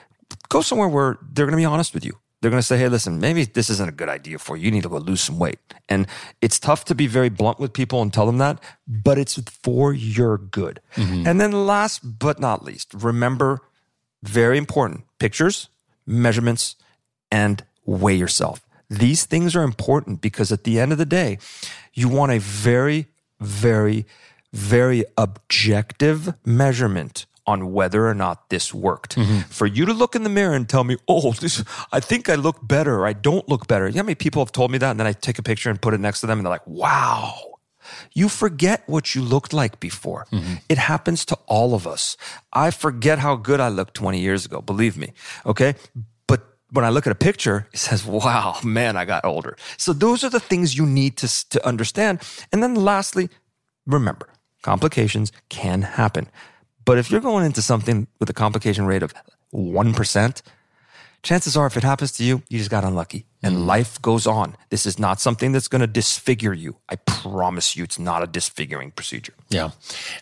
[0.50, 2.17] go somewhere where they're going to be honest with you.
[2.41, 4.65] They're going to say, hey, listen, maybe this isn't a good idea for you.
[4.65, 5.60] You need to go lose some weight.
[5.88, 6.08] And
[6.41, 9.93] it's tough to be very blunt with people and tell them that, but it's for
[9.93, 10.82] your good.
[10.96, 11.26] Mm-hmm.
[11.26, 13.62] And then last but not least, remember
[14.24, 15.69] very important pictures,
[16.06, 16.76] measurements,
[17.32, 18.65] and weigh yourself.
[18.89, 21.38] These things are important because at the end of the day,
[21.93, 23.08] you want a very
[23.46, 24.06] very,
[24.52, 29.16] very objective measurement on whether or not this worked.
[29.16, 29.40] Mm-hmm.
[29.50, 32.36] For you to look in the mirror and tell me, oh, this, I think I
[32.36, 33.88] look better, or I don't look better.
[33.88, 34.92] You know how many people have told me that?
[34.92, 36.68] And then I take a picture and put it next to them, and they're like,
[36.68, 37.34] wow.
[38.14, 40.26] You forget what you looked like before.
[40.32, 40.54] Mm-hmm.
[40.70, 42.16] It happens to all of us.
[42.54, 45.12] I forget how good I looked 20 years ago, believe me.
[45.46, 45.76] Okay
[46.74, 49.56] when I look at a picture, it says, wow, man, I got older.
[49.78, 52.22] So those are the things you need to, to understand.
[52.52, 53.30] And then lastly,
[53.86, 54.28] remember,
[54.64, 56.28] complications can happen.
[56.84, 59.14] But if you're going into something with a complication rate of
[59.54, 60.42] 1%,
[61.22, 63.66] chances are if it happens to you, you just got unlucky and mm.
[63.66, 64.56] life goes on.
[64.70, 66.78] This is not something that's going to disfigure you.
[66.90, 69.34] I promise you, it's not a disfiguring procedure.
[69.50, 69.72] Yeah.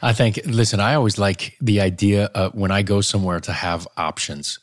[0.02, 3.88] I think, listen, I always like the idea of when I go somewhere to have
[3.96, 4.60] options.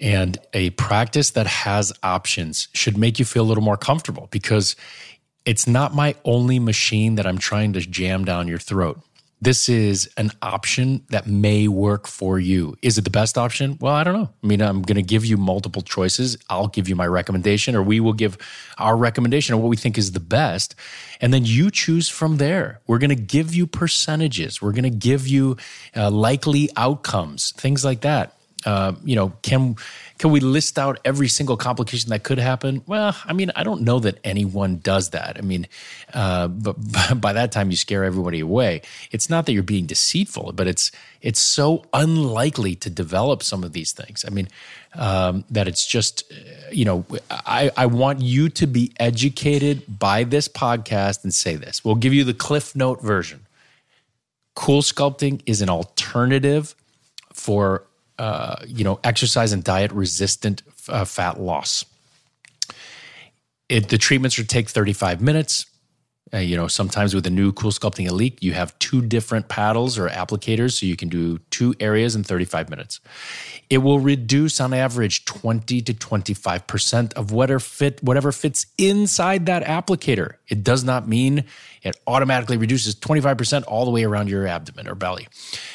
[0.00, 4.76] And a practice that has options should make you feel a little more comfortable because
[5.44, 9.00] it's not my only machine that I'm trying to jam down your throat.
[9.40, 12.76] This is an option that may work for you.
[12.82, 13.78] Is it the best option?
[13.80, 14.28] Well, I don't know.
[14.42, 16.36] I mean, I'm going to give you multiple choices.
[16.50, 18.36] I'll give you my recommendation, or we will give
[18.78, 20.74] our recommendation of what we think is the best.
[21.20, 22.80] And then you choose from there.
[22.88, 24.60] We're going to give you percentages.
[24.60, 25.56] We're going to give you
[25.94, 28.37] uh, likely outcomes, things like that.
[28.68, 29.76] Uh, you know, can
[30.18, 32.82] can we list out every single complication that could happen?
[32.86, 35.38] Well, I mean, I don't know that anyone does that.
[35.38, 35.66] I mean,
[36.12, 36.74] uh, but,
[37.18, 38.82] by that time you scare everybody away.
[39.10, 43.72] It's not that you're being deceitful, but it's it's so unlikely to develop some of
[43.72, 44.22] these things.
[44.26, 44.48] I mean,
[44.96, 46.30] um, that it's just,
[46.70, 51.82] you know, I, I want you to be educated by this podcast and say this.
[51.82, 53.46] We'll give you the Cliff Note version.
[54.54, 56.74] Cool sculpting is an alternative
[57.32, 57.87] for
[58.18, 61.84] uh, you know, exercise and diet resistant uh, fat loss.
[63.68, 65.66] It, the treatments would take 35 minutes.
[66.32, 69.98] Uh, you know, sometimes with a new Cool Sculpting Elite, you have two different paddles
[69.98, 73.00] or applicators, so you can do two areas in 35 minutes.
[73.70, 79.64] It will reduce on average 20 to 25% of whatever fit whatever fits inside that
[79.64, 80.34] applicator.
[80.48, 81.44] It does not mean
[81.82, 85.28] it automatically reduces 25% all the way around your abdomen or belly.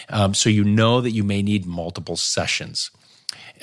[0.10, 2.92] Um, so you know that you may need multiple sessions.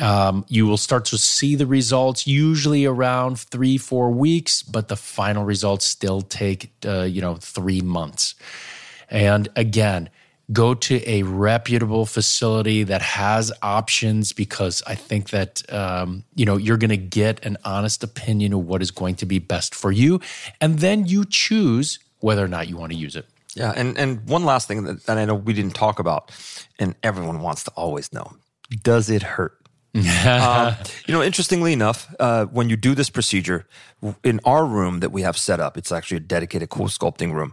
[0.00, 4.96] Um, you will start to see the results usually around three, four weeks, but the
[4.96, 8.34] final results still take, uh, you know, three months.
[9.10, 10.08] And again,
[10.52, 16.56] go to a reputable facility that has options because I think that um, you know
[16.56, 19.92] you're going to get an honest opinion of what is going to be best for
[19.92, 20.20] you,
[20.60, 23.26] and then you choose whether or not you want to use it.
[23.54, 26.30] Yeah, and and one last thing that, that I know we didn't talk about,
[26.78, 28.32] and everyone wants to always know:
[28.82, 29.59] Does it hurt?
[30.26, 30.74] um,
[31.06, 33.66] you know, interestingly enough, uh, when you do this procedure
[34.22, 37.52] in our room that we have set up, it's actually a dedicated cool sculpting room.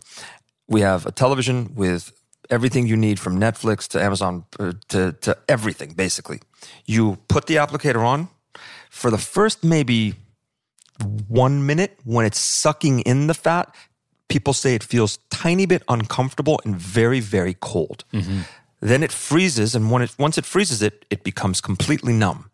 [0.68, 2.12] We have a television with
[2.50, 6.40] everything you need from Netflix to Amazon uh, to, to everything, basically.
[6.86, 8.30] You put the applicator on
[8.90, 10.14] for the first maybe
[11.28, 13.74] one minute when it's sucking in the fat.
[14.30, 18.04] People say it feels tiny bit uncomfortable and very, very cold.
[18.14, 18.42] Mm-hmm.
[18.80, 22.52] Then it freezes, and when it, once it freezes it, it becomes completely numb.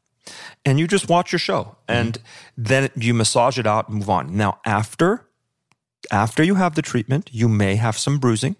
[0.66, 2.64] And you just watch your show, and mm-hmm.
[2.64, 4.36] then you massage it out and move on.
[4.38, 5.28] Now, after
[6.12, 8.56] after you have the treatment, you may have some bruising.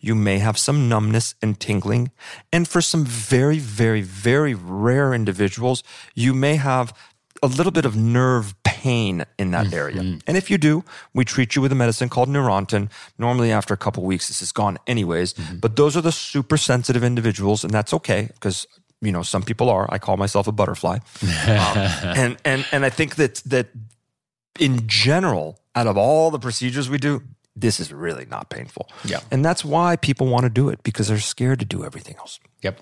[0.00, 2.10] You may have some numbness and tingling.
[2.52, 5.82] And for some very, very, very rare individuals,
[6.14, 6.92] you may have
[7.42, 9.74] a little bit of nerve pain in that mm-hmm.
[9.74, 10.00] area.
[10.26, 12.90] And if you do, we treat you with a medicine called Neurontin.
[13.16, 15.34] Normally, after a couple weeks, this is gone anyways.
[15.34, 15.58] Mm-hmm.
[15.58, 18.66] But those are the super sensitive individuals, and that's okay because
[19.00, 19.86] you know some people are.
[19.88, 21.78] I call myself a butterfly, um,
[22.22, 23.68] and and and I think that that
[24.58, 27.22] in general, out of all the procedures we do,
[27.54, 28.88] this is really not painful.
[29.04, 29.20] Yeah.
[29.30, 32.40] And that's why people want to do it because they're scared to do everything else.
[32.62, 32.80] Yep.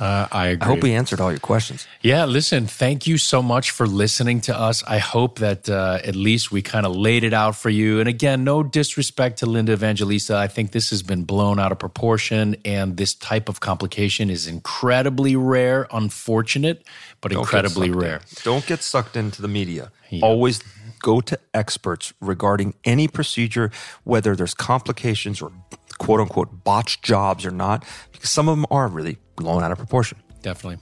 [0.00, 0.64] Uh, I agree.
[0.64, 1.86] I hope we answered all your questions.
[2.00, 4.82] Yeah, listen, thank you so much for listening to us.
[4.84, 8.00] I hope that uh, at least we kind of laid it out for you.
[8.00, 10.36] And again, no disrespect to Linda Evangelista.
[10.36, 14.46] I think this has been blown out of proportion, and this type of complication is
[14.46, 16.86] incredibly rare, unfortunate,
[17.20, 18.16] but Don't incredibly rare.
[18.16, 18.22] In.
[18.44, 19.92] Don't get sucked into the media.
[20.10, 20.24] Yeah.
[20.24, 20.62] Always
[21.00, 23.70] go to experts regarding any procedure,
[24.04, 25.52] whether there's complications or
[25.98, 29.78] quote unquote botched jobs or not, because some of them are really blown out of
[29.78, 30.18] proportion.
[30.42, 30.78] Definitely.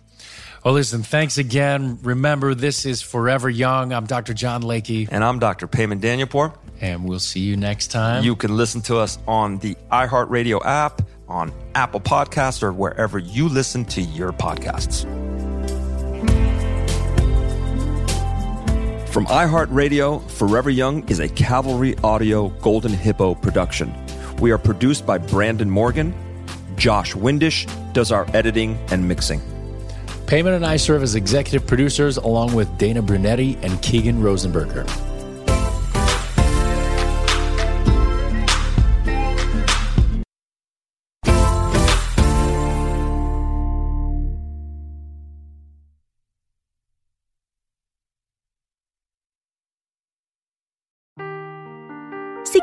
[0.65, 1.99] Well, listen, thanks again.
[2.03, 3.93] Remember, this is Forever Young.
[3.93, 4.35] I'm Dr.
[4.35, 5.09] John Layke.
[5.11, 5.67] And I'm Dr.
[5.67, 6.55] Payman Danielpour.
[6.83, 8.25] And we'll see you next time.
[8.25, 13.49] You can listen to us on the iHeartRadio app, on Apple Podcasts, or wherever you
[13.49, 15.07] listen to your podcasts.
[19.09, 23.93] From iHeartRadio, Forever Young is a Cavalry Audio Golden Hippo production.
[24.41, 26.15] We are produced by Brandon Morgan.
[26.81, 29.41] Josh Windisch does our editing and mixing.
[30.25, 35.10] Payman and I serve as executive producers along with Dana Brunetti and Keegan Rosenberger.